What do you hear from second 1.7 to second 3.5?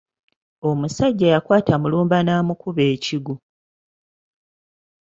Mulumba n’amukuba ekigwo.